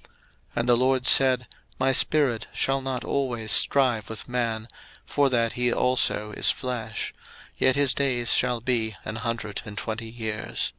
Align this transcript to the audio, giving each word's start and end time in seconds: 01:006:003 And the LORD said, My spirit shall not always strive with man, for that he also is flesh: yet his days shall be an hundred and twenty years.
01:006:003 0.00 0.08
And 0.60 0.68
the 0.70 0.76
LORD 0.78 1.06
said, 1.06 1.46
My 1.78 1.92
spirit 1.92 2.46
shall 2.54 2.80
not 2.80 3.04
always 3.04 3.52
strive 3.52 4.08
with 4.08 4.30
man, 4.30 4.66
for 5.04 5.28
that 5.28 5.52
he 5.52 5.70
also 5.70 6.32
is 6.32 6.50
flesh: 6.50 7.12
yet 7.58 7.76
his 7.76 7.92
days 7.92 8.32
shall 8.32 8.62
be 8.62 8.96
an 9.04 9.16
hundred 9.16 9.60
and 9.66 9.76
twenty 9.76 10.08
years. 10.08 10.72